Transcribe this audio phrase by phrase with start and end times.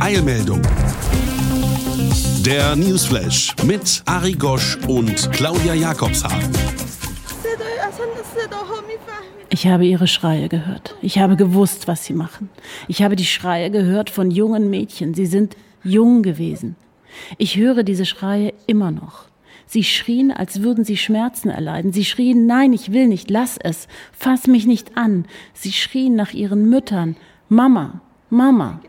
[0.00, 0.60] Eilmeldung.
[2.44, 6.50] Der Newsflash mit Ari Gosch und Claudia Jakobshagen.
[9.48, 10.96] Ich habe ihre Schreie gehört.
[11.02, 12.48] Ich habe gewusst, was sie machen.
[12.88, 15.14] Ich habe die Schreie gehört von jungen Mädchen.
[15.14, 16.76] Sie sind jung gewesen.
[17.38, 19.31] Ich höre diese Schreie immer noch.
[19.66, 21.92] Sie schrien, als würden sie Schmerzen erleiden.
[21.92, 25.26] Sie schrien, nein, ich will nicht, lass es, fass mich nicht an.
[25.54, 27.16] Sie schrien nach ihren Müttern,
[27.48, 28.80] Mama, Mama,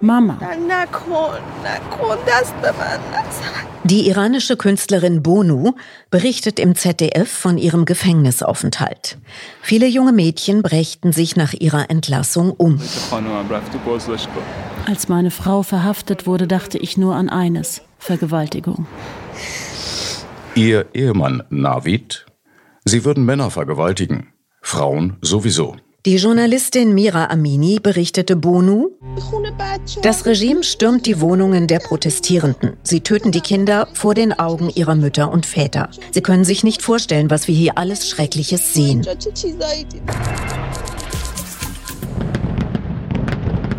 [0.00, 0.38] Mama.
[3.84, 5.72] Die iranische Künstlerin Bonu
[6.10, 9.18] berichtet im ZDF von ihrem Gefängnisaufenthalt.
[9.60, 12.80] Viele junge Mädchen brächten sich nach ihrer Entlassung um.
[14.86, 18.86] Als meine Frau verhaftet wurde, dachte ich nur an eines, Vergewaltigung.
[20.54, 22.26] Ihr Ehemann Navid?
[22.84, 24.28] Sie würden Männer vergewaltigen,
[24.60, 25.76] Frauen sowieso.
[26.04, 28.90] Die Journalistin Mira Amini berichtete Bonu,
[30.02, 32.76] das Regime stürmt die Wohnungen der Protestierenden.
[32.82, 35.88] Sie töten die Kinder vor den Augen ihrer Mütter und Väter.
[36.10, 39.06] Sie können sich nicht vorstellen, was wir hier alles Schreckliches sehen.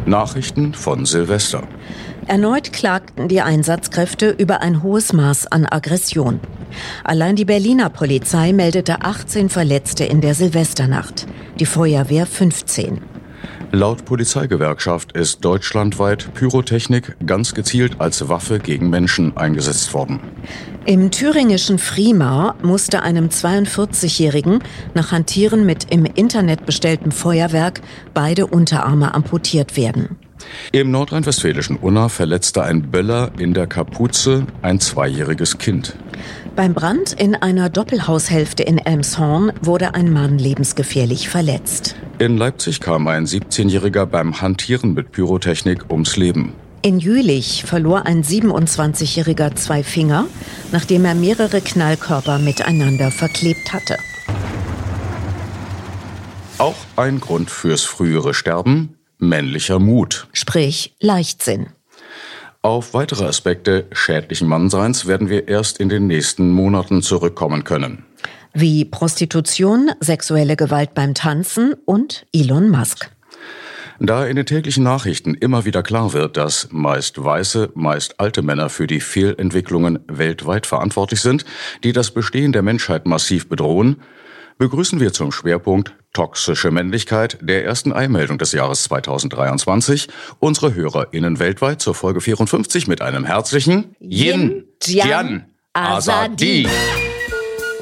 [0.08, 1.68] Nachrichten von Silvester.
[2.26, 6.40] Erneut klagten die Einsatzkräfte über ein hohes Maß an Aggression.
[7.04, 11.28] Allein die Berliner Polizei meldete 18 Verletzte in der Silvesternacht,
[11.60, 13.02] die Feuerwehr 15.
[13.72, 20.20] Laut Polizeigewerkschaft ist deutschlandweit Pyrotechnik ganz gezielt als Waffe gegen Menschen eingesetzt worden.
[20.86, 24.60] Im thüringischen Friemar musste einem 42-Jährigen
[24.94, 27.82] nach Hantieren mit im Internet bestelltem Feuerwerk
[28.14, 30.18] beide Unterarme amputiert werden.
[30.72, 35.96] Im nordrhein-westfälischen Unna verletzte ein Böller in der Kapuze ein zweijähriges Kind.
[36.56, 41.96] Beim Brand in einer Doppelhaushälfte in Elmshorn wurde ein Mann lebensgefährlich verletzt.
[42.20, 46.54] In Leipzig kam ein 17-Jähriger beim Hantieren mit Pyrotechnik ums Leben.
[46.84, 50.28] In Jülich verlor ein 27-Jähriger zwei Finger,
[50.72, 53.98] nachdem er mehrere Knallkörper miteinander verklebt hatte.
[56.60, 60.28] Auch ein Grund fürs frühere Sterben, männlicher Mut.
[60.34, 61.70] Sprich Leichtsinn.
[62.66, 68.06] Auf weitere Aspekte schädlichen Mannseins werden wir erst in den nächsten Monaten zurückkommen können.
[68.54, 73.12] Wie Prostitution, sexuelle Gewalt beim Tanzen und Elon Musk.
[74.00, 78.70] Da in den täglichen Nachrichten immer wieder klar wird, dass meist weiße, meist alte Männer
[78.70, 81.44] für die Fehlentwicklungen weltweit verantwortlich sind,
[81.84, 83.98] die das Bestehen der Menschheit massiv bedrohen,
[84.64, 90.08] begrüßen wir zum Schwerpunkt Toxische Männlichkeit der ersten Einmeldung des Jahres 2023
[90.40, 96.70] unsere HörerInnen weltweit zur Folge 54 mit einem herzlichen Yin Jian Azadi.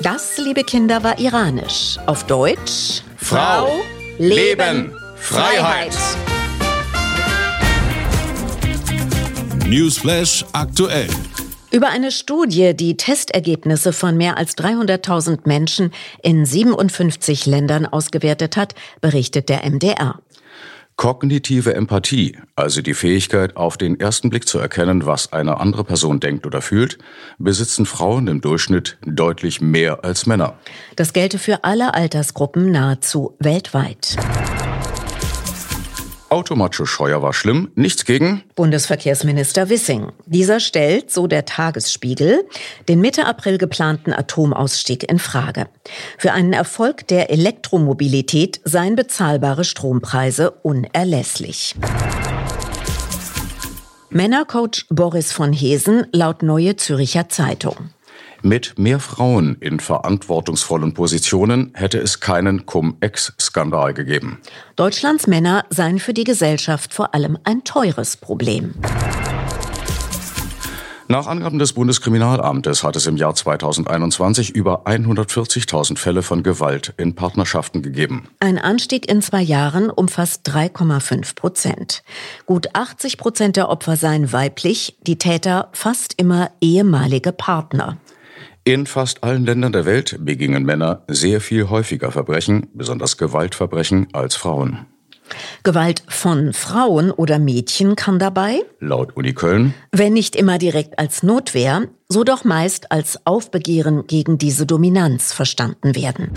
[0.01, 1.99] Das, liebe Kinder, war iranisch.
[2.07, 3.69] Auf Deutsch Frau,
[4.17, 5.95] Leben, Freiheit.
[9.67, 11.09] Newsflash aktuell.
[11.71, 18.75] Über eine Studie, die Testergebnisse von mehr als 300.000 Menschen in 57 Ländern ausgewertet hat,
[18.99, 20.19] berichtet der MDR.
[20.97, 26.19] Kognitive Empathie, also die Fähigkeit, auf den ersten Blick zu erkennen, was eine andere Person
[26.19, 26.97] denkt oder fühlt,
[27.39, 30.59] besitzen Frauen im Durchschnitt deutlich mehr als Männer.
[30.97, 34.17] Das gelte für alle Altersgruppen nahezu weltweit.
[36.31, 40.13] Automacho Scheuer war schlimm, nichts gegen Bundesverkehrsminister Wissing.
[40.25, 42.47] Dieser stellt, so der Tagesspiegel,
[42.87, 45.67] den Mitte April geplanten Atomausstieg in Frage.
[46.17, 51.75] Für einen Erfolg der Elektromobilität seien bezahlbare Strompreise unerlässlich.
[54.09, 57.89] Männercoach Boris von Hesen laut Neue Züricher Zeitung.
[58.43, 64.40] Mit mehr Frauen in verantwortungsvollen Positionen hätte es keinen Cum-Ex-Skandal gegeben.
[64.76, 68.73] Deutschlands Männer seien für die Gesellschaft vor allem ein teures Problem.
[71.08, 77.16] Nach Angaben des Bundeskriminalamtes hat es im Jahr 2021 über 140.000 Fälle von Gewalt in
[77.16, 78.29] Partnerschaften gegeben.
[78.40, 82.03] Ein Anstieg in zwei Jahren um fast 3,5 Prozent.
[82.46, 87.97] Gut 80 Prozent der Opfer seien weiblich, die Täter fast immer ehemalige Partner.
[88.63, 94.35] In fast allen Ländern der Welt begingen Männer sehr viel häufiger Verbrechen, besonders Gewaltverbrechen, als
[94.35, 94.85] Frauen.
[95.63, 101.23] Gewalt von Frauen oder Mädchen kann dabei, laut Uni Köln, wenn nicht immer direkt als
[101.23, 106.31] Notwehr, so doch meist als Aufbegehren gegen diese Dominanz verstanden werden.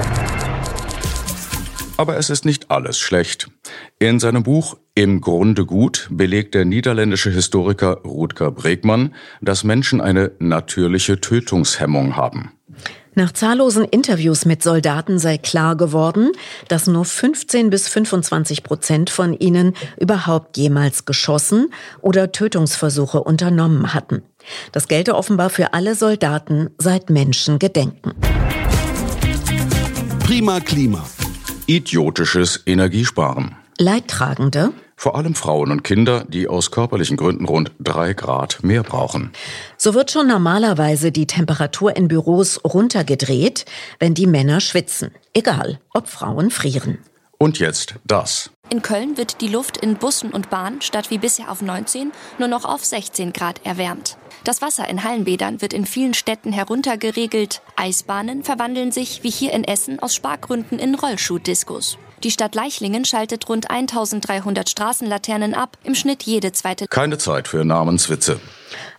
[1.96, 3.48] Aber es ist nicht alles schlecht.
[3.98, 10.32] In seinem Buch Im Grunde gut belegt der niederländische Historiker Rutger Bregmann, dass Menschen eine
[10.38, 12.52] natürliche Tötungshemmung haben.
[13.16, 16.32] Nach zahllosen Interviews mit Soldaten sei klar geworden,
[16.66, 21.68] dass nur 15 bis 25 Prozent von ihnen überhaupt jemals geschossen
[22.00, 24.22] oder Tötungsversuche unternommen hatten.
[24.72, 28.14] Das gelte offenbar für alle Soldaten seit Menschen gedenken.
[30.24, 31.04] Prima Klima.
[31.66, 33.56] Idiotisches Energiesparen.
[33.78, 39.32] Leidtragende vor allem Frauen und Kinder, die aus körperlichen Gründen rund drei Grad mehr brauchen.
[39.76, 43.64] So wird schon normalerweise die Temperatur in Büros runtergedreht,
[43.98, 45.10] wenn die Männer schwitzen.
[45.32, 46.98] Egal, ob Frauen frieren.
[47.38, 48.50] Und jetzt das.
[48.70, 52.48] In Köln wird die Luft in Bussen und Bahnen statt wie bisher auf 19 nur
[52.48, 54.16] noch auf 16 Grad erwärmt.
[54.44, 57.62] Das Wasser in Hallenbädern wird in vielen Städten heruntergeregelt.
[57.76, 61.96] Eisbahnen verwandeln sich, wie hier in Essen, aus Spargründen in Rollschuhdiskus.
[62.22, 66.86] Die Stadt Leichlingen schaltet rund 1300 Straßenlaternen ab, im Schnitt jede zweite.
[66.86, 68.40] Keine Zeit für Namenswitze.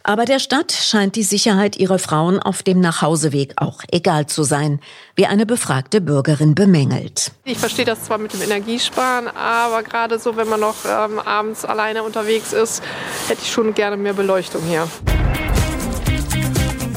[0.03, 4.79] Aber der Stadt scheint die Sicherheit ihrer Frauen auf dem Nachhauseweg auch egal zu sein,
[5.15, 7.31] wie eine befragte Bürgerin bemängelt.
[7.43, 11.65] Ich verstehe das zwar mit dem Energiesparen, aber gerade so, wenn man noch ähm, abends
[11.65, 12.83] alleine unterwegs ist,
[13.27, 14.87] hätte ich schon gerne mehr Beleuchtung hier.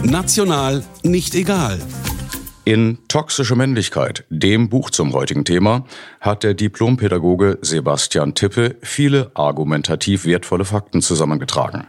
[0.03, 1.81] National nicht egal.
[2.69, 5.87] In Toxische Männlichkeit, dem Buch zum heutigen Thema,
[6.21, 11.87] hat der Diplompädagoge Sebastian Tippe viele argumentativ wertvolle Fakten zusammengetragen.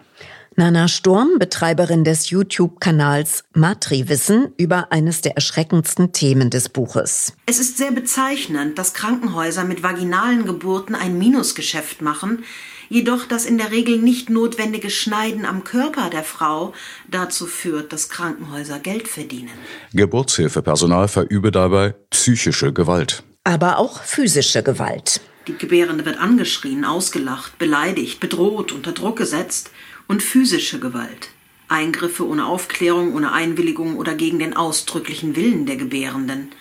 [0.55, 7.33] Nana Sturm, Betreiberin des YouTube-Kanals Matriwissen, über eines der erschreckendsten Themen des Buches.
[7.45, 12.45] Es ist sehr bezeichnend, dass Krankenhäuser mit vaginalen Geburten ein Minusgeschäft machen,
[12.89, 16.73] jedoch das in der Regel nicht notwendige Schneiden am Körper der Frau
[17.07, 19.53] dazu führt, dass Krankenhäuser Geld verdienen.
[19.93, 23.23] Geburtshilfepersonal verübe dabei psychische Gewalt.
[23.43, 25.21] Aber auch physische Gewalt.
[25.47, 29.71] Die Gebärende wird angeschrien, ausgelacht, beleidigt, bedroht, unter Druck gesetzt
[30.07, 31.29] und physische Gewalt.
[31.69, 36.51] Eingriffe ohne Aufklärung, ohne Einwilligung oder gegen den ausdrücklichen Willen der Gebärenden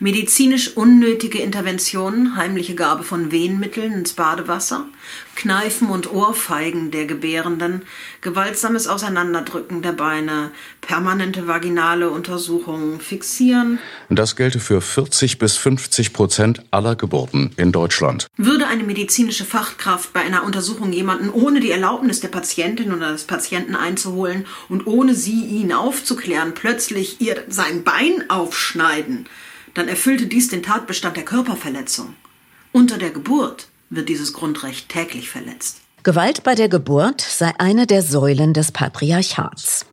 [0.00, 4.86] medizinisch unnötige Interventionen, heimliche Gabe von Wehenmitteln ins Badewasser,
[5.34, 7.82] Kneifen und Ohrfeigen der Gebärenden,
[8.20, 10.50] gewaltsames Auseinanderdrücken der Beine,
[10.80, 13.78] permanente vaginale Untersuchungen, Fixieren.
[14.08, 18.26] Das gelte für 40 bis 50 Prozent aller Geburten in Deutschland.
[18.36, 23.24] Würde eine medizinische Fachkraft bei einer Untersuchung jemanden ohne die Erlaubnis der Patientin oder des
[23.24, 29.26] Patienten einzuholen und ohne sie ihn aufzuklären plötzlich ihr sein Bein aufschneiden,
[29.76, 32.14] dann erfüllte dies den Tatbestand der Körperverletzung.
[32.72, 35.82] Unter der Geburt wird dieses Grundrecht täglich verletzt.
[36.02, 39.84] Gewalt bei der Geburt sei eine der Säulen des Patriarchats.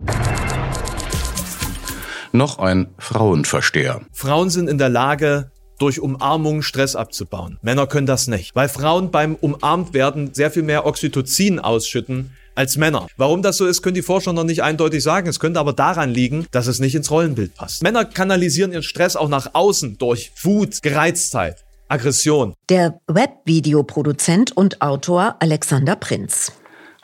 [2.31, 4.01] Noch ein Frauenversteher.
[4.13, 7.59] Frauen sind in der Lage, durch Umarmung Stress abzubauen.
[7.61, 12.77] Männer können das nicht, weil Frauen beim umarmt werden sehr viel mehr Oxytocin ausschütten als
[12.77, 13.07] Männer.
[13.17, 15.27] Warum das so ist, können die Forscher noch nicht eindeutig sagen.
[15.27, 17.83] Es könnte aber daran liegen, dass es nicht ins Rollenbild passt.
[17.83, 22.53] Männer kanalisieren ihren Stress auch nach außen durch Wut, Gereiztheit, Aggression.
[22.69, 26.51] Der Webvideoproduzent und Autor Alexander Prinz.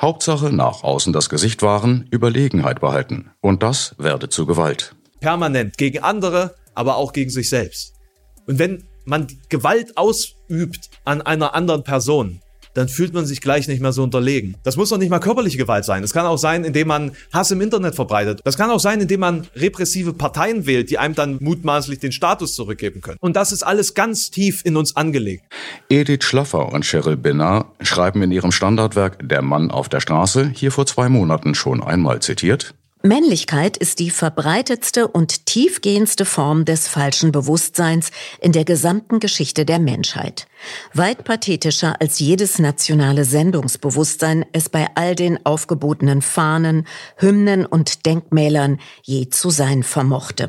[0.02, 3.32] Hauptsache nach außen das Gesicht wahren, Überlegenheit behalten.
[3.42, 4.96] Und das werde zu Gewalt.
[5.20, 7.94] Permanent gegen andere, aber auch gegen sich selbst.
[8.48, 12.42] Und wenn man Gewalt ausübt an einer anderen Person,
[12.80, 14.56] dann fühlt man sich gleich nicht mehr so unterlegen.
[14.64, 16.02] Das muss doch nicht mal körperliche Gewalt sein.
[16.02, 18.40] Es kann auch sein, indem man Hass im Internet verbreitet.
[18.46, 22.56] Das kann auch sein, indem man repressive Parteien wählt, die einem dann mutmaßlich den Status
[22.56, 23.18] zurückgeben können.
[23.20, 25.44] Und das ist alles ganz tief in uns angelegt.
[25.90, 30.72] Edith Schlaffer und Cheryl Benner schreiben in ihrem Standardwerk Der Mann auf der Straße, hier
[30.72, 37.32] vor zwei Monaten schon einmal zitiert, Männlichkeit ist die verbreitetste und tiefgehendste Form des falschen
[37.32, 40.48] Bewusstseins in der gesamten Geschichte der Menschheit.
[40.94, 48.80] Weit pathetischer als jedes nationale Sendungsbewusstsein es bei all den aufgebotenen Fahnen, Hymnen und Denkmälern
[49.04, 50.48] je zu sein vermochte.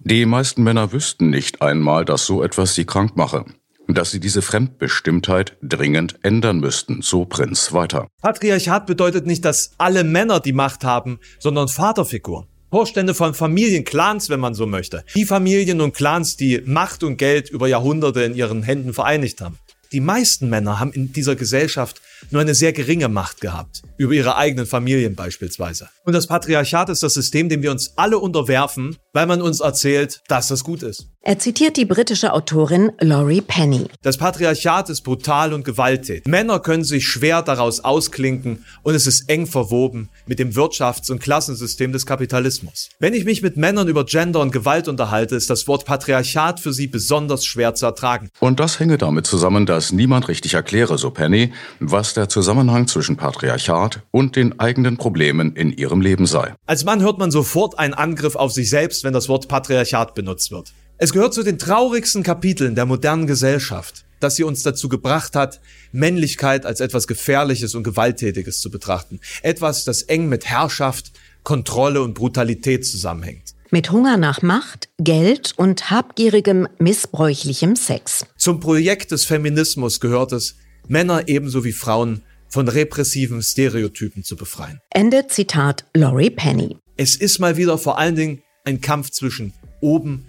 [0.00, 3.44] Die meisten Männer wüssten nicht einmal, dass so etwas sie krank mache
[3.88, 8.08] dass sie diese Fremdbestimmtheit dringend ändern müssten, so Prinz weiter.
[8.22, 12.46] Patriarchat bedeutet nicht, dass alle Männer die Macht haben, sondern Vaterfiguren.
[12.70, 15.04] Vorstände von Familien, Clans, wenn man so möchte.
[15.14, 19.58] Die Familien und Clans, die Macht und Geld über Jahrhunderte in ihren Händen vereinigt haben.
[19.92, 23.82] Die meisten Männer haben in dieser Gesellschaft nur eine sehr geringe Macht gehabt.
[23.96, 25.88] Über ihre eigenen Familien beispielsweise.
[26.04, 30.20] Und das Patriarchat ist das System, dem wir uns alle unterwerfen, weil man uns erzählt,
[30.28, 31.08] dass das gut ist.
[31.28, 33.86] Er zitiert die britische Autorin Laurie Penny.
[34.02, 36.24] Das Patriarchat ist brutal und gewalttätig.
[36.26, 41.18] Männer können sich schwer daraus ausklinken und es ist eng verwoben mit dem Wirtschafts- und
[41.18, 42.90] Klassensystem des Kapitalismus.
[43.00, 46.72] Wenn ich mich mit Männern über Gender und Gewalt unterhalte, ist das Wort Patriarchat für
[46.72, 48.28] sie besonders schwer zu ertragen.
[48.38, 53.16] Und das hänge damit zusammen, dass niemand richtig erkläre, so Penny, was der Zusammenhang zwischen
[53.16, 56.54] Patriarchat und den eigenen Problemen in ihrem Leben sei.
[56.66, 60.50] Als Mann hört man sofort einen Angriff auf sich selbst, wenn das Wort Patriarchat benutzt
[60.50, 60.72] wird.
[60.98, 65.60] Es gehört zu den traurigsten Kapiteln der modernen Gesellschaft, dass sie uns dazu gebracht hat,
[65.92, 69.20] Männlichkeit als etwas Gefährliches und Gewalttätiges zu betrachten.
[69.42, 73.54] Etwas, das eng mit Herrschaft, Kontrolle und Brutalität zusammenhängt.
[73.70, 78.24] Mit Hunger nach Macht, Geld und habgierigem, missbräuchlichem Sex.
[78.38, 80.56] Zum Projekt des Feminismus gehört es,
[80.88, 84.80] Männer ebenso wie Frauen von repressiven Stereotypen zu befreien.
[84.90, 86.76] Ende Zitat Laurie Penny.
[86.96, 90.26] Es ist mal wieder vor allen Dingen ein Kampf zwischen oben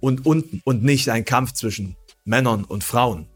[0.00, 3.26] und unten und nicht ein Kampf zwischen Männern und Frauen.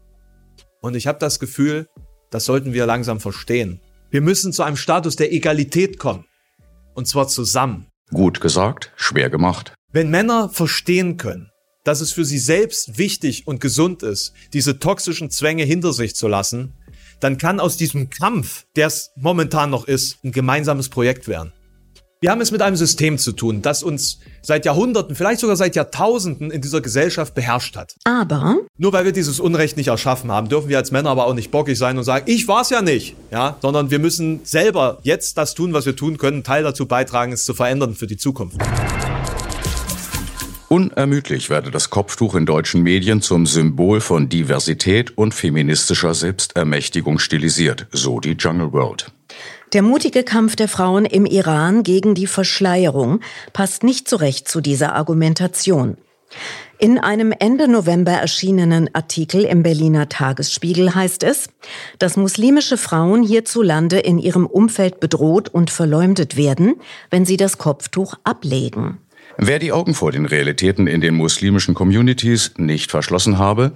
[0.81, 1.87] Und ich habe das Gefühl,
[2.29, 3.79] das sollten wir langsam verstehen.
[4.09, 6.25] Wir müssen zu einem Status der Egalität kommen.
[6.93, 7.87] Und zwar zusammen.
[8.11, 9.73] Gut gesagt, schwer gemacht.
[9.91, 11.49] Wenn Männer verstehen können,
[11.83, 16.27] dass es für sie selbst wichtig und gesund ist, diese toxischen Zwänge hinter sich zu
[16.27, 16.73] lassen,
[17.19, 21.53] dann kann aus diesem Kampf, der es momentan noch ist, ein gemeinsames Projekt werden.
[22.23, 25.75] Wir haben es mit einem System zu tun, das uns seit Jahrhunderten, vielleicht sogar seit
[25.75, 27.95] Jahrtausenden in dieser Gesellschaft beherrscht hat.
[28.05, 31.33] Aber Nur weil wir dieses Unrecht nicht erschaffen haben, dürfen wir als Männer aber auch
[31.33, 35.37] nicht bockig sein und sagen, ich war's ja nicht, ja, sondern wir müssen selber jetzt
[35.37, 38.57] das tun, was wir tun können, Teil dazu beitragen, es zu verändern für die Zukunft.
[40.73, 47.85] Unermüdlich werde das Kopftuch in deutschen Medien zum Symbol von Diversität und feministischer Selbstermächtigung stilisiert,
[47.91, 49.11] so die Jungle World.
[49.73, 53.19] Der mutige Kampf der Frauen im Iran gegen die Verschleierung
[53.53, 55.95] passt nicht zurecht zu dieser Argumentation.
[56.79, 61.49] In einem Ende November erschienenen Artikel im Berliner Tagesspiegel heißt es,
[61.99, 66.77] dass muslimische Frauen hierzulande in ihrem Umfeld bedroht und verleumdet werden,
[67.11, 68.97] wenn sie das Kopftuch ablegen.
[69.37, 73.73] Wer die Augen vor den Realitäten in den muslimischen Communities nicht verschlossen habe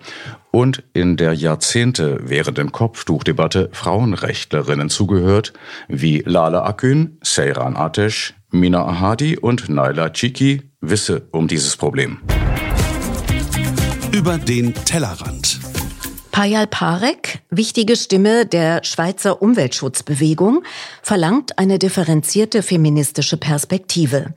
[0.51, 5.53] und in der Jahrzehnte währenden Kopftuchdebatte Frauenrechtlerinnen zugehört,
[5.87, 12.19] wie Lala Akün, Seyran Atesh, Mina Ahadi und Naila Chiki, wisse um dieses Problem.
[14.11, 15.66] Über den Tellerrand.
[16.37, 20.63] Payal Parek, wichtige Stimme der Schweizer Umweltschutzbewegung,
[21.01, 24.35] verlangt eine differenzierte feministische Perspektive.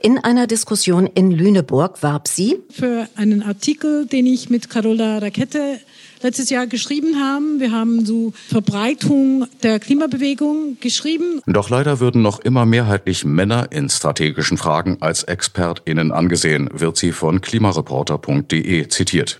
[0.00, 5.78] In einer Diskussion in Lüneburg warb sie für einen Artikel, den ich mit Carola Rakete
[6.22, 7.60] letztes Jahr geschrieben haben.
[7.60, 11.42] Wir haben so Verbreitung der Klimabewegung geschrieben.
[11.46, 17.12] Doch leider würden noch immer mehrheitlich Männer in strategischen Fragen als ExpertInnen angesehen, wird sie
[17.12, 19.38] von klimareporter.de zitiert.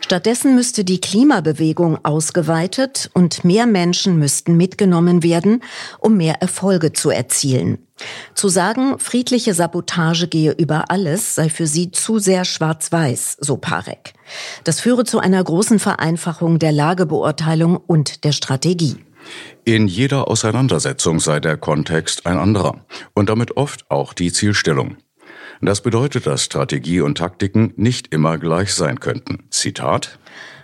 [0.00, 5.62] Stattdessen müsste die Klimabewegung ausgeweitet und mehr Menschen müssten mitgenommen werden,
[5.98, 7.78] um mehr Erfolge zu erzielen.
[8.34, 14.14] Zu sagen, friedliche Sabotage gehe über alles, sei für sie zu sehr schwarz-weiß, so Parek.
[14.64, 18.96] Das führe zu einer großen Vereinfachung der Lagebeurteilung und der Strategie.
[19.64, 24.96] In jeder Auseinandersetzung sei der Kontext ein anderer und damit oft auch die Zielstellung.
[25.60, 29.44] Das bedeutet, dass Strategie und Taktiken nicht immer gleich sein könnten.
[29.50, 30.18] Zitat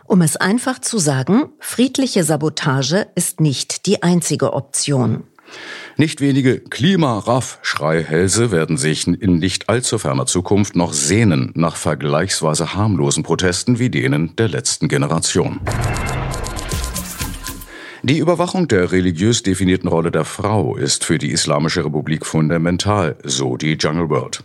[0.07, 5.25] Um es einfach zu sagen, friedliche Sabotage ist nicht die einzige Option.
[5.97, 13.23] Nicht wenige Klimaraff-Schreihälse werden sich in nicht allzu ferner Zukunft noch sehnen nach vergleichsweise harmlosen
[13.23, 15.61] Protesten wie denen der letzten Generation.
[18.03, 23.57] Die Überwachung der religiös definierten Rolle der Frau ist für die Islamische Republik fundamental, so
[23.57, 24.45] die Jungle World.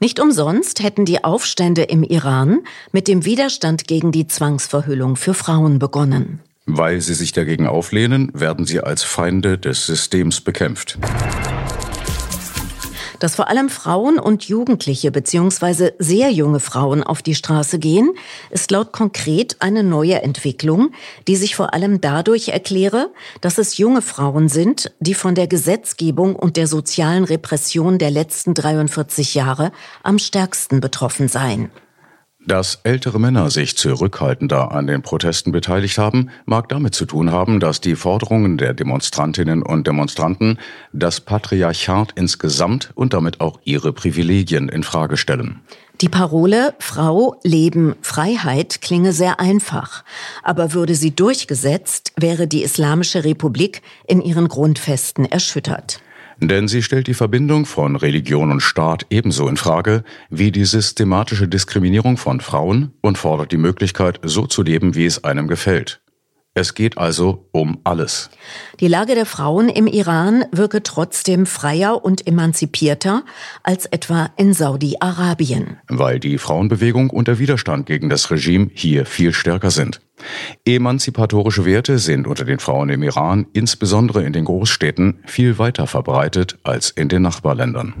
[0.00, 5.78] Nicht umsonst hätten die Aufstände im Iran mit dem Widerstand gegen die Zwangsverhüllung für Frauen
[5.78, 6.40] begonnen.
[6.66, 10.98] Weil sie sich dagegen auflehnen, werden sie als Feinde des Systems bekämpft.
[13.18, 15.92] Dass vor allem Frauen und Jugendliche bzw.
[15.98, 18.12] sehr junge Frauen auf die Straße gehen,
[18.50, 20.90] ist laut konkret eine neue Entwicklung,
[21.26, 26.36] die sich vor allem dadurch erkläre, dass es junge Frauen sind, die von der Gesetzgebung
[26.36, 31.70] und der sozialen Repression der letzten 43 Jahre am stärksten betroffen seien.
[32.46, 37.58] Dass ältere Männer sich zurückhaltender an den Protesten beteiligt haben, mag damit zu tun haben,
[37.58, 40.60] dass die Forderungen der Demonstrantinnen und Demonstranten
[40.92, 45.60] das Patriarchat insgesamt und damit auch ihre Privilegien in Frage stellen.
[46.00, 50.04] Die Parole Frau, Leben, Freiheit klinge sehr einfach,
[50.44, 56.00] aber würde sie durchgesetzt, wäre die Islamische Republik in ihren Grundfesten erschüttert.
[56.40, 61.48] Denn sie stellt die Verbindung von Religion und Staat ebenso in Frage wie die systematische
[61.48, 66.00] Diskriminierung von Frauen und fordert die Möglichkeit, so zu leben, wie es einem gefällt.
[66.58, 68.30] Es geht also um alles.
[68.80, 73.24] Die Lage der Frauen im Iran wirke trotzdem freier und emanzipierter
[73.62, 75.76] als etwa in Saudi-Arabien.
[75.88, 80.00] Weil die Frauenbewegung und der Widerstand gegen das Regime hier viel stärker sind.
[80.64, 86.56] Emanzipatorische Werte sind unter den Frauen im Iran, insbesondere in den Großstädten, viel weiter verbreitet
[86.62, 87.92] als in den Nachbarländern.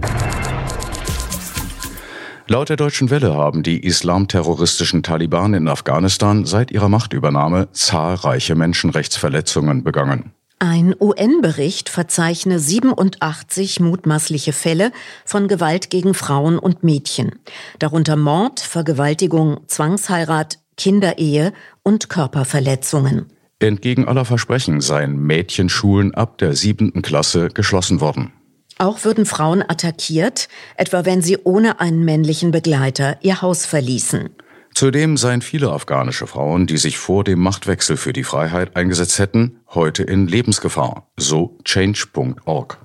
[2.48, 9.82] Laut der Deutschen Welle haben die islamterroristischen Taliban in Afghanistan seit ihrer Machtübernahme zahlreiche Menschenrechtsverletzungen
[9.82, 10.32] begangen.
[10.60, 14.92] Ein UN-Bericht verzeichne 87 mutmaßliche Fälle
[15.24, 17.32] von Gewalt gegen Frauen und Mädchen,
[17.80, 23.26] darunter Mord, Vergewaltigung, Zwangsheirat, Kinderehe und Körperverletzungen.
[23.58, 28.32] Entgegen aller Versprechen seien Mädchenschulen ab der siebenten Klasse geschlossen worden.
[28.78, 34.30] Auch würden Frauen attackiert, etwa wenn sie ohne einen männlichen Begleiter ihr Haus verließen.
[34.74, 39.60] Zudem seien viele afghanische Frauen, die sich vor dem Machtwechsel für die Freiheit eingesetzt hätten,
[39.70, 42.78] heute in Lebensgefahr, so change.org.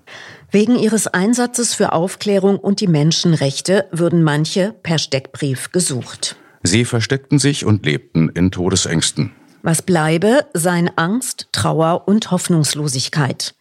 [0.49, 6.37] Wegen ihres Einsatzes für Aufklärung und die Menschenrechte würden manche per Steckbrief gesucht.
[6.63, 9.33] Sie versteckten sich und lebten in Todesängsten.
[9.63, 13.53] Was bleibe, seien Angst, Trauer und Hoffnungslosigkeit.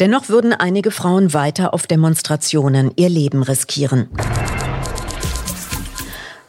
[0.00, 4.08] Dennoch würden einige Frauen weiter auf Demonstrationen ihr Leben riskieren.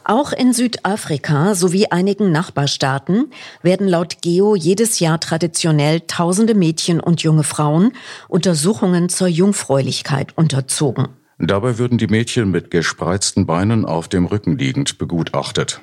[0.08, 3.30] Auch in Südafrika sowie einigen Nachbarstaaten
[3.62, 7.92] werden laut Geo jedes Jahr traditionell tausende Mädchen und junge Frauen
[8.28, 11.08] Untersuchungen zur Jungfräulichkeit unterzogen.
[11.38, 15.80] Dabei würden die Mädchen mit gespreizten Beinen auf dem Rücken liegend begutachtet.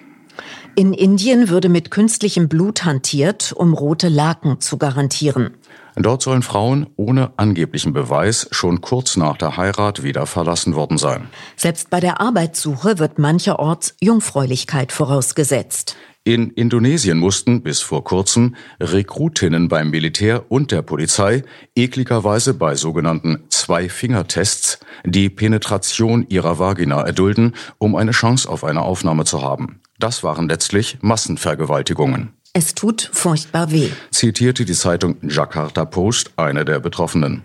[0.76, 5.52] In Indien würde mit künstlichem Blut hantiert, um rote Laken zu garantieren.
[5.96, 11.30] Dort sollen Frauen ohne angeblichen Beweis schon kurz nach der Heirat wieder verlassen worden sein.
[11.56, 15.96] Selbst bei der Arbeitssuche wird mancherorts Jungfräulichkeit vorausgesetzt.
[16.24, 21.44] In Indonesien mussten bis vor kurzem Rekrutinnen beim Militär und der Polizei
[21.76, 29.26] ekligerweise bei sogenannten Zwei-Finger-Tests die Penetration ihrer Vagina erdulden, um eine Chance auf eine Aufnahme
[29.26, 29.82] zu haben.
[30.04, 32.34] Das waren letztlich Massenvergewaltigungen.
[32.52, 37.44] Es tut furchtbar weh, zitierte die Zeitung Jakarta Post eine der Betroffenen.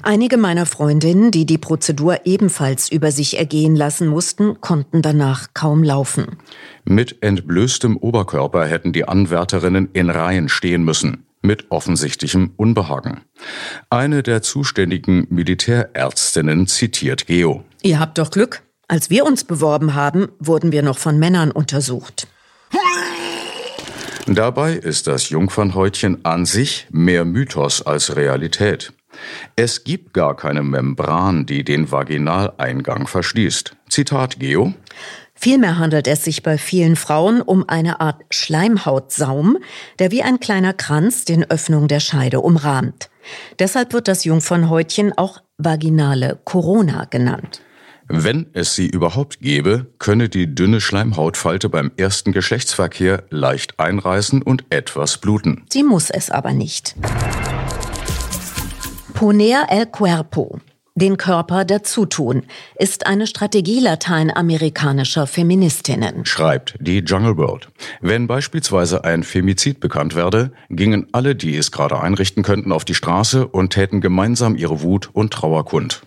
[0.00, 5.82] Einige meiner Freundinnen, die die Prozedur ebenfalls über sich ergehen lassen mussten, konnten danach kaum
[5.82, 6.38] laufen.
[6.86, 13.20] Mit entblößtem Oberkörper hätten die Anwärterinnen in Reihen stehen müssen, mit offensichtlichem Unbehagen.
[13.90, 17.64] Eine der zuständigen Militärärztinnen zitiert Geo.
[17.82, 18.62] Ihr habt doch Glück.
[18.88, 22.26] Als wir uns beworben haben, wurden wir noch von Männern untersucht.
[24.26, 28.92] Dabei ist das Jungfernhäutchen an sich mehr Mythos als Realität.
[29.56, 33.76] Es gibt gar keine Membran, die den Vaginaleingang verschließt.
[33.90, 34.72] Zitat Geo.
[35.34, 39.58] Vielmehr handelt es sich bei vielen Frauen um eine Art Schleimhautsaum,
[39.98, 43.10] der wie ein kleiner Kranz den Öffnung der Scheide umrahmt.
[43.58, 47.60] Deshalb wird das Jungfernhäutchen auch vaginale Corona genannt.
[48.10, 54.64] Wenn es sie überhaupt gäbe, könne die dünne Schleimhautfalte beim ersten Geschlechtsverkehr leicht einreißen und
[54.70, 55.64] etwas bluten.
[55.70, 56.96] Sie muss es aber nicht.
[59.12, 60.58] Poner el cuerpo,
[60.94, 62.44] den Körper dazutun,
[62.78, 66.24] ist eine Strategie lateinamerikanischer Feministinnen.
[66.24, 67.68] Schreibt die Jungle World.
[68.00, 72.94] Wenn beispielsweise ein Femizid bekannt werde, gingen alle, die es gerade einrichten könnten, auf die
[72.94, 76.00] Straße und täten gemeinsam ihre Wut und Trauer kund.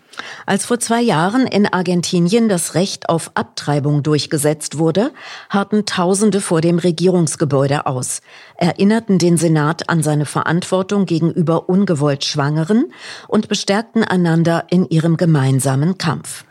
[0.45, 5.11] Als vor zwei Jahren in Argentinien das Recht auf Abtreibung durchgesetzt wurde,
[5.49, 8.21] harrten Tausende vor dem Regierungsgebäude aus,
[8.55, 12.91] erinnerten den Senat an seine Verantwortung gegenüber ungewollt Schwangeren
[13.27, 16.45] und bestärkten einander in ihrem gemeinsamen Kampf.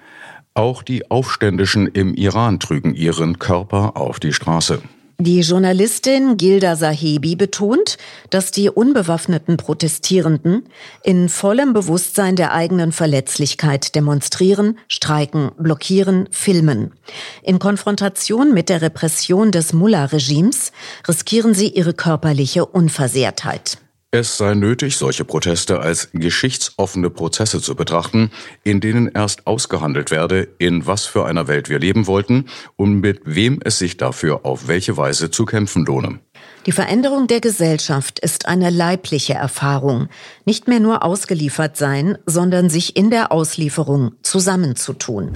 [0.54, 4.82] Auch die Aufständischen im Iran trügen ihren Körper auf die Straße.
[5.20, 7.98] Die Journalistin Gilda Sahebi betont,
[8.30, 10.62] dass die unbewaffneten Protestierenden
[11.02, 16.94] in vollem Bewusstsein der eigenen Verletzlichkeit demonstrieren, streiken, blockieren, filmen.
[17.42, 20.72] In Konfrontation mit der Repression des Mullah-Regimes
[21.06, 23.76] riskieren sie ihre körperliche Unversehrtheit.
[24.12, 28.32] Es sei nötig, solche Proteste als geschichtsoffene Prozesse zu betrachten,
[28.64, 33.20] in denen erst ausgehandelt werde, in was für einer Welt wir leben wollten und mit
[33.24, 36.18] wem es sich dafür auf welche Weise zu kämpfen lohne.
[36.66, 40.08] Die Veränderung der Gesellschaft ist eine leibliche Erfahrung.
[40.44, 45.34] Nicht mehr nur ausgeliefert sein, sondern sich in der Auslieferung zusammenzutun.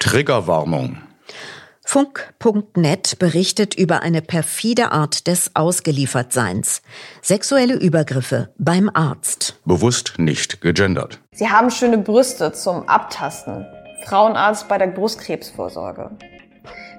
[0.00, 1.03] Triggerwarnung.
[1.86, 6.82] Funk.net berichtet über eine perfide Art des Ausgeliefertseins.
[7.20, 9.60] Sexuelle Übergriffe beim Arzt.
[9.64, 11.20] Bewusst nicht gegendert.
[11.32, 13.66] Sie haben schöne Brüste zum Abtasten.
[14.06, 16.10] Frauenarzt bei der Brustkrebsvorsorge.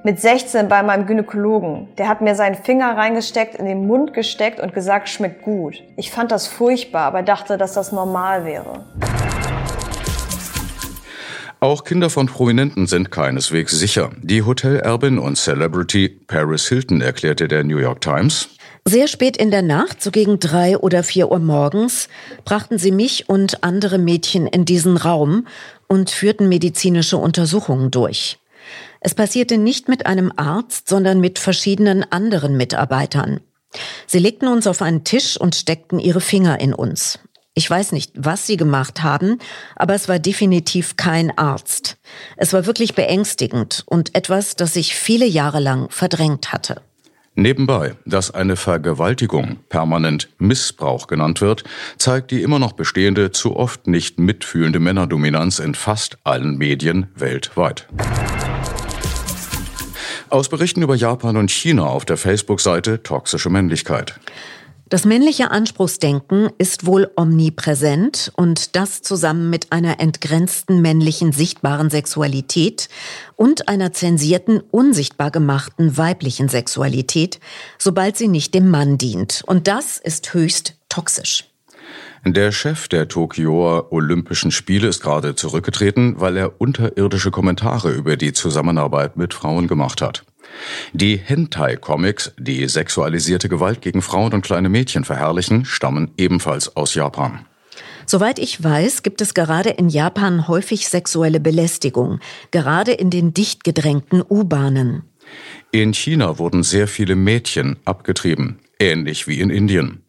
[0.03, 1.87] Mit 16 bei meinem Gynäkologen.
[1.97, 5.83] Der hat mir seinen Finger reingesteckt, in den Mund gesteckt und gesagt, schmeckt gut.
[5.97, 8.85] Ich fand das furchtbar, aber dachte, dass das normal wäre.
[11.65, 14.11] Auch Kinder von Prominenten sind keineswegs sicher.
[14.21, 18.49] Die Hotelerbin und Celebrity Paris Hilton erklärte der New York Times,
[18.87, 22.07] sehr spät in der Nacht, so gegen drei oder vier Uhr morgens,
[22.43, 25.47] brachten sie mich und andere Mädchen in diesen Raum
[25.87, 28.37] und führten medizinische Untersuchungen durch.
[28.99, 33.39] Es passierte nicht mit einem Arzt, sondern mit verschiedenen anderen Mitarbeitern.
[34.05, 37.17] Sie legten uns auf einen Tisch und steckten ihre Finger in uns.
[37.57, 39.39] Ich weiß nicht, was sie gemacht haben,
[39.77, 41.97] aber es war definitiv kein Arzt.
[42.35, 46.81] Es war wirklich beängstigend und etwas, das ich viele Jahre lang verdrängt hatte.
[47.33, 51.63] Nebenbei, dass eine Vergewaltigung permanent Missbrauch genannt wird,
[51.97, 57.87] zeigt die immer noch bestehende, zu oft nicht mitfühlende Männerdominanz in fast allen Medien weltweit.
[60.29, 64.19] Aus Berichten über Japan und China auf der Facebook-Seite Toxische Männlichkeit.
[64.87, 72.87] Das männliche Anspruchsdenken ist wohl omnipräsent und das zusammen mit einer entgrenzten männlichen sichtbaren Sexualität
[73.35, 77.39] und einer zensierten, unsichtbar gemachten weiblichen Sexualität,
[77.79, 79.41] sobald sie nicht dem Mann dient.
[79.47, 81.45] Und das ist höchst toxisch.
[82.23, 88.33] Der Chef der Tokioer Olympischen Spiele ist gerade zurückgetreten, weil er unterirdische Kommentare über die
[88.33, 90.25] Zusammenarbeit mit Frauen gemacht hat.
[90.93, 97.45] Die Hentai-Comics, die sexualisierte Gewalt gegen Frauen und kleine Mädchen verherrlichen, stammen ebenfalls aus Japan.
[98.05, 102.19] Soweit ich weiß, gibt es gerade in Japan häufig sexuelle Belästigung,
[102.51, 105.03] gerade in den dicht gedrängten U-Bahnen.
[105.71, 110.03] In China wurden sehr viele Mädchen abgetrieben, ähnlich wie in Indien.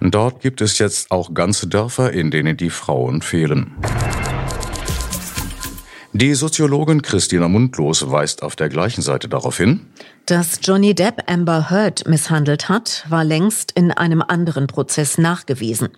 [0.00, 3.74] Dort gibt es jetzt auch ganze Dörfer, in denen die Frauen fehlen.
[6.18, 9.80] Die Soziologin Christina Mundlos weist auf der gleichen Seite darauf hin,
[10.24, 15.90] dass Johnny Depp Amber Heard misshandelt hat, war längst in einem anderen Prozess nachgewiesen.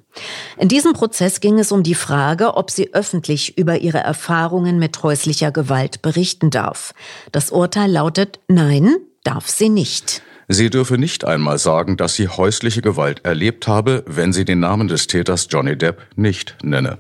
[0.57, 5.01] In diesem Prozess ging es um die Frage, ob sie öffentlich über ihre Erfahrungen mit
[5.05, 6.95] häuslicher Gewalt berichten darf.
[7.31, 10.23] Das Urteil lautet Nein, darf sie nicht.
[10.49, 14.89] Sie dürfe nicht einmal sagen, dass sie häusliche Gewalt erlebt habe, wenn sie den Namen
[14.89, 16.99] des Täters Johnny Depp nicht nenne.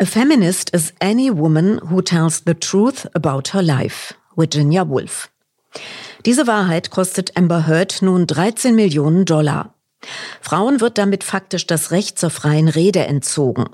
[0.00, 4.14] A feminist is any woman who tells the truth about her life.
[4.36, 5.28] Virginia Woolf.
[6.24, 9.74] Diese Wahrheit kostet Amber Heard nun 13 Millionen Dollar.
[10.40, 13.64] Frauen wird damit faktisch das Recht zur freien Rede entzogen.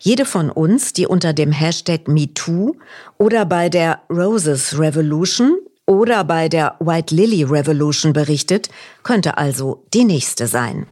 [0.00, 2.74] Jede von uns, die unter dem Hashtag MeToo
[3.16, 8.68] oder bei der Roses Revolution oder bei der White Lily Revolution berichtet,
[9.04, 10.88] könnte also die nächste sein.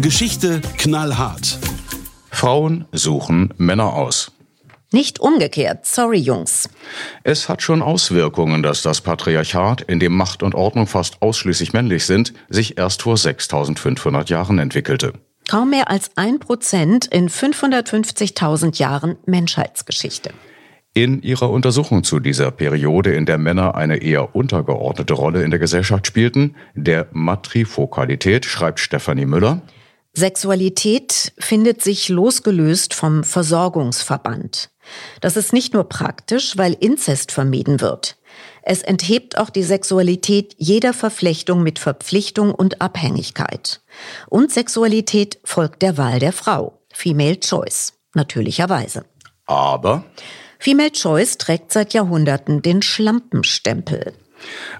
[0.00, 1.60] Geschichte knallhart.
[2.30, 4.32] Frauen suchen Männer aus.
[4.92, 6.68] Nicht umgekehrt, sorry Jungs.
[7.22, 12.06] Es hat schon Auswirkungen, dass das Patriarchat, in dem Macht und Ordnung fast ausschließlich männlich
[12.06, 15.12] sind, sich erst vor 6500 Jahren entwickelte.
[15.48, 20.30] Kaum mehr als ein Prozent in 550.000 Jahren Menschheitsgeschichte.
[20.92, 25.60] In ihrer Untersuchung zu dieser Periode, in der Männer eine eher untergeordnete Rolle in der
[25.60, 29.62] Gesellschaft spielten, der Matrifokalität, schreibt Stefanie Müller,
[30.12, 34.70] Sexualität findet sich losgelöst vom Versorgungsverband.
[35.20, 38.16] Das ist nicht nur praktisch, weil Inzest vermieden wird.
[38.62, 43.80] Es enthebt auch die Sexualität jeder Verflechtung mit Verpflichtung und Abhängigkeit.
[44.28, 46.80] Und Sexualität folgt der Wahl der Frau.
[46.92, 47.94] Female Choice.
[48.14, 49.04] Natürlicherweise.
[49.46, 50.04] Aber?
[50.58, 54.12] Female Choice trägt seit Jahrhunderten den Schlampenstempel.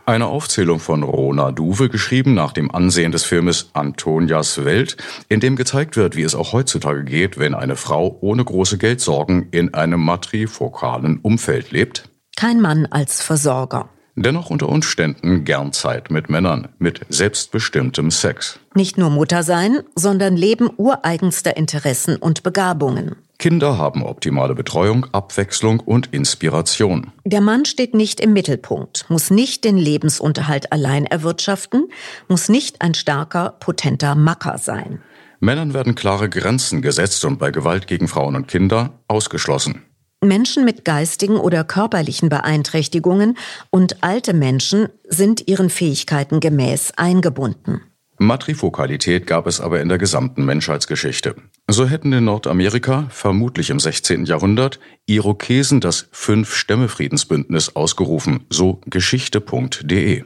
[0.06, 4.96] Eine Aufzählung von Rona Duve, geschrieben nach dem Ansehen des Filmes Antonias Welt,
[5.28, 9.48] in dem gezeigt wird, wie es auch heutzutage geht, wenn eine Frau ohne große Geldsorgen
[9.50, 12.08] in einem matrifokalen Umfeld lebt.
[12.36, 13.90] Kein Mann als Versorger.
[14.16, 18.58] Dennoch unter Umständen gern Zeit mit Männern, mit selbstbestimmtem Sex.
[18.74, 23.16] Nicht nur Mutter sein, sondern Leben ureigenster Interessen und Begabungen.
[23.40, 27.10] Kinder haben optimale Betreuung, Abwechslung und Inspiration.
[27.24, 31.88] Der Mann steht nicht im Mittelpunkt, muss nicht den Lebensunterhalt allein erwirtschaften,
[32.28, 35.00] muss nicht ein starker, potenter Macker sein.
[35.40, 39.86] Männern werden klare Grenzen gesetzt und bei Gewalt gegen Frauen und Kinder ausgeschlossen.
[40.22, 43.38] Menschen mit geistigen oder körperlichen Beeinträchtigungen
[43.70, 47.80] und alte Menschen sind ihren Fähigkeiten gemäß eingebunden.
[48.22, 51.36] Matrifokalität gab es aber in der gesamten Menschheitsgeschichte.
[51.68, 54.26] So hätten in Nordamerika, vermutlich im 16.
[54.26, 60.24] Jahrhundert, Irokesen das Fünf-Stämme-Friedensbündnis ausgerufen, so geschichte.de.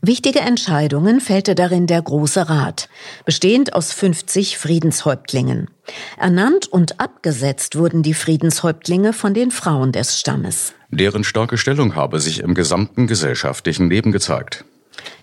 [0.00, 2.88] Wichtige Entscheidungen fällte darin der Große Rat,
[3.24, 5.70] bestehend aus 50 Friedenshäuptlingen.
[6.16, 10.72] Ernannt und abgesetzt wurden die Friedenshäuptlinge von den Frauen des Stammes.
[10.90, 14.64] Deren starke Stellung habe sich im gesamten gesellschaftlichen Leben gezeigt.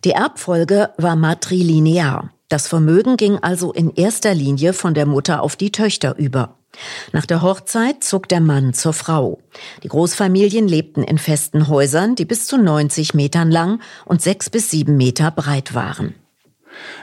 [0.03, 2.31] Die Erbfolge war matrilinear.
[2.49, 6.57] Das Vermögen ging also in erster Linie von der Mutter auf die Töchter über.
[7.11, 9.39] Nach der Hochzeit zog der Mann zur Frau.
[9.83, 14.69] Die Großfamilien lebten in festen Häusern, die bis zu 90 Metern lang und sechs bis
[14.69, 16.15] sieben Meter breit waren.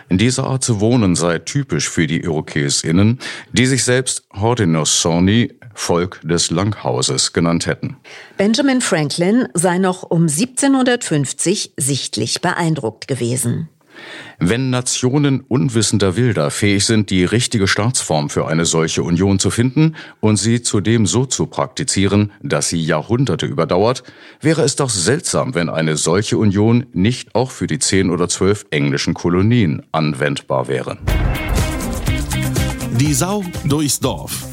[0.08, 3.18] In dieser Art zu wohnen sei typisch für die IrokesInnen,
[3.52, 7.96] die sich selbst Haudenosaunee, Volk des Langhauses, genannt hätten.
[8.36, 13.68] Benjamin Franklin sei noch um 1750 sichtlich beeindruckt gewesen.
[14.38, 19.96] Wenn Nationen unwissender Wilder fähig sind, die richtige Staatsform für eine solche Union zu finden
[20.20, 24.04] und sie zudem so zu praktizieren, dass sie Jahrhunderte überdauert,
[24.40, 28.66] wäre es doch seltsam, wenn eine solche Union nicht auch für die zehn oder zwölf
[28.70, 30.98] englischen Kolonien anwendbar wäre.
[33.00, 34.47] Die Sau durchs Dorf.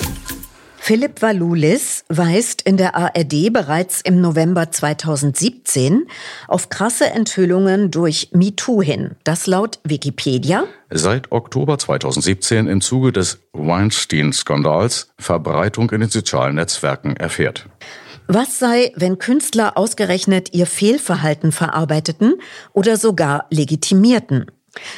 [0.88, 6.06] Philipp Valulis weist in der ARD bereits im November 2017
[6.48, 9.16] auf krasse Enthüllungen durch MeToo hin.
[9.24, 10.66] Das laut Wikipedia.
[10.92, 17.66] Seit Oktober 2017 im Zuge des Weinstein-Skandals Verbreitung in den sozialen Netzwerken erfährt.
[18.28, 22.36] Was sei, wenn Künstler ausgerechnet ihr Fehlverhalten verarbeiteten
[22.74, 24.52] oder sogar legitimierten?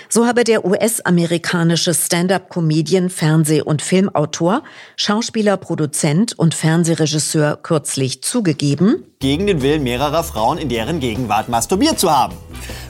[0.10, 4.64] So habe der US-amerikanische Stand-up-Comedian, Fernseh- und Filmautor,
[4.96, 12.00] Schauspieler, Produzent und Fernsehregisseur kürzlich zugegeben, gegen den Willen mehrerer Frauen in deren Gegenwart masturbiert
[12.00, 12.36] zu haben.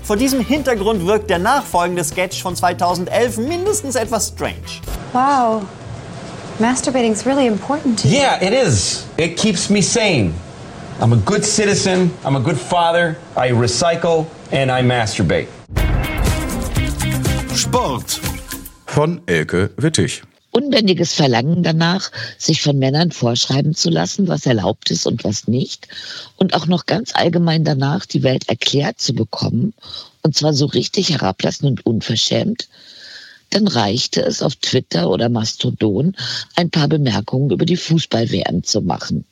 [0.04, 4.82] Vor diesem Hintergrund wirkt der nachfolgende Sketch von 2011 mindestens etwas strange.
[5.14, 5.64] Wow.
[6.60, 8.16] Masturbating's really important to you.
[8.16, 9.06] Yeah, it is.
[9.18, 10.34] It keeps me sane.
[11.00, 15.48] I'm a good citizen, I'm a good father, I recycle and I masturbate.
[17.68, 18.22] Sport.
[18.86, 20.24] Von Elke Wittig.
[20.52, 25.90] Unbändiges Verlangen danach, sich von Männern vorschreiben zu lassen, was erlaubt ist und was nicht.
[26.38, 29.74] Und auch noch ganz allgemein danach, die Welt erklärt zu bekommen.
[30.24, 32.70] Und zwar so richtig herablassend und unverschämt.
[33.50, 36.16] Dann reichte es auf Twitter oder Mastodon
[36.56, 39.24] ein paar Bemerkungen über die Fußball-WM zu machen.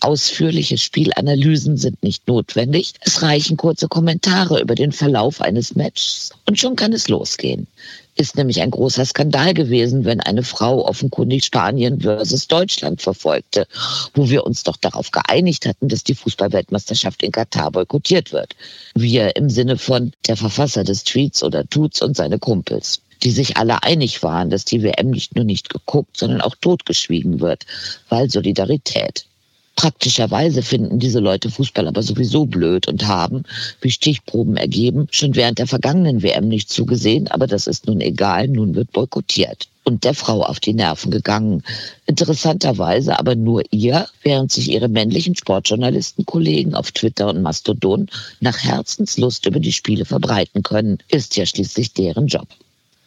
[0.00, 2.94] Ausführliche Spielanalysen sind nicht notwendig.
[3.00, 7.66] Es reichen kurze Kommentare über den Verlauf eines Matches und schon kann es losgehen.
[8.14, 13.66] Ist nämlich ein großer Skandal gewesen, wenn eine Frau offenkundig Spanien versus Deutschland verfolgte,
[14.14, 18.56] wo wir uns doch darauf geeinigt hatten, dass die Fußballweltmeisterschaft in Katar boykottiert wird.
[18.94, 23.56] Wir im Sinne von der Verfasser des Tweets oder Tuts und seine Kumpels die sich
[23.56, 27.66] alle einig waren, dass die WM nicht nur nicht geguckt, sondern auch totgeschwiegen wird,
[28.08, 29.26] weil Solidarität.
[29.76, 33.44] Praktischerweise finden diese Leute Fußball aber sowieso blöd und haben,
[33.80, 38.48] wie Stichproben ergeben, schon während der vergangenen WM nicht zugesehen, aber das ist nun egal,
[38.48, 41.62] nun wird boykottiert und der Frau auf die Nerven gegangen.
[42.06, 48.08] Interessanterweise aber nur ihr, während sich ihre männlichen Sportjournalistenkollegen auf Twitter und Mastodon
[48.40, 52.46] nach Herzenslust über die Spiele verbreiten können, ist ja schließlich deren Job.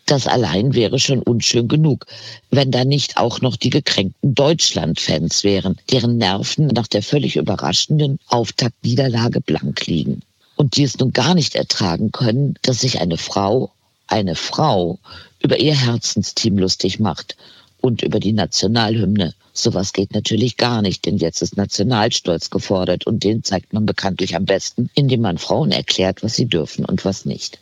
[0.06, 2.06] Das allein wäre schon unschön genug,
[2.50, 8.20] wenn da nicht auch noch die gekränkten Deutschland-Fans wären, deren Nerven nach der völlig überraschenden
[8.28, 10.22] Auftaktniederlage blank liegen.
[10.56, 13.72] Und die es nun gar nicht ertragen können, dass sich eine Frau,
[14.08, 15.00] eine Frau,
[15.42, 17.36] über ihr Herzensteam lustig macht
[17.80, 19.34] und über die Nationalhymne.
[19.54, 24.36] Sowas geht natürlich gar nicht, denn jetzt ist Nationalstolz gefordert und den zeigt man bekanntlich
[24.36, 27.60] am besten, indem man Frauen erklärt, was sie dürfen und was nicht.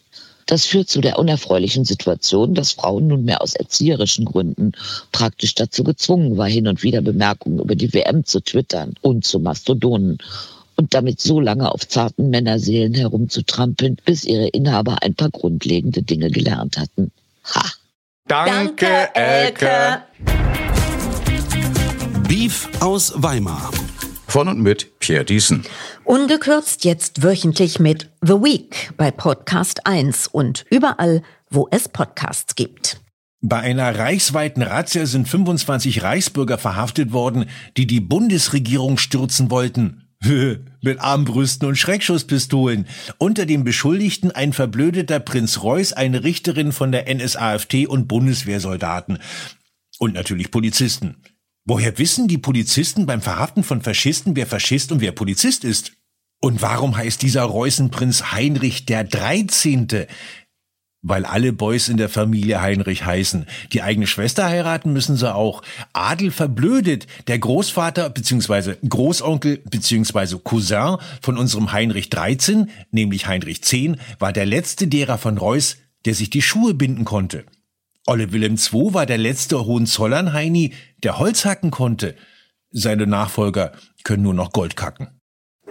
[0.52, 4.74] Das führt zu der unerfreulichen Situation, dass Frauen nunmehr aus erzieherischen Gründen
[5.14, 9.40] praktisch dazu gezwungen war, hin und wieder Bemerkungen über die WM zu twittern und zu
[9.40, 10.18] Mastodonen
[10.76, 16.30] und damit so lange auf zarten Männerseelen herumzutrampeln, bis ihre Inhaber ein paar grundlegende Dinge
[16.30, 17.12] gelernt hatten.
[17.56, 17.64] Ha!
[18.28, 20.02] Danke, Elke.
[22.28, 23.72] Beef aus Weimar.
[24.28, 25.64] Von und mit Pierre Diesen.
[26.06, 33.02] Ungekürzt jetzt wöchentlich mit The Week bei Podcast 1 und überall, wo es Podcasts gibt.
[33.42, 40.08] Bei einer reichsweiten Razzia sind 25 Reichsbürger verhaftet worden, die die Bundesregierung stürzen wollten.
[40.82, 42.86] Mit Armbrüsten und Schreckschusspistolen.
[43.18, 49.18] Unter den Beschuldigten ein verblödeter Prinz Reuß, eine Richterin von der NSAFT und Bundeswehrsoldaten.
[49.98, 51.16] Und natürlich Polizisten.
[51.66, 55.94] Woher wissen die Polizisten beim Verhaften von Faschisten, wer Faschist und wer Polizist ist?
[56.42, 60.08] Und warum heißt dieser Reußenprinz Heinrich der Dreizehnte?
[61.04, 63.46] Weil alle Boys in der Familie Heinrich heißen.
[63.74, 65.62] Die eigene Schwester heiraten müssen sie auch.
[65.94, 67.06] Adel verblödet.
[67.28, 68.76] Der Großvater bzw.
[68.88, 70.38] Großonkel bzw.
[70.44, 76.16] Cousin von unserem Heinrich 13, nämlich Heinrich 10, war der letzte derer von Reuß, der
[76.16, 77.46] sich die Schuhe binden konnte.
[78.08, 82.16] Olle Wilhelm II war der letzte Hohenzollern-Heini, der Holz hacken konnte.
[82.72, 85.20] Seine Nachfolger können nur noch Gold kacken.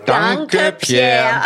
[0.07, 1.43] Danke, Pierre.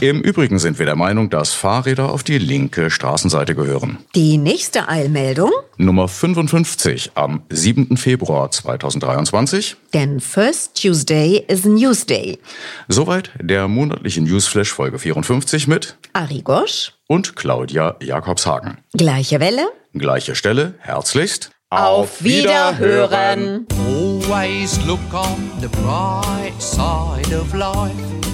[0.00, 3.98] Im Übrigen sind wir der Meinung, dass Fahrräder auf die linke Straßenseite gehören.
[4.14, 7.96] Die nächste Eilmeldung, Nummer 55 am 7.
[7.96, 9.76] Februar 2023.
[9.92, 12.38] denn First Tuesday is a Newsday.
[12.88, 18.78] Soweit der monatliche Newsflash Folge 54 mit Ari Gosch, und Claudia Jakobshagen.
[18.96, 21.50] gleiche Welle, Gleiche Stelle, herzlichst.
[21.70, 23.66] Auf Wiederhören.
[23.86, 28.33] Always look on the bright side of life.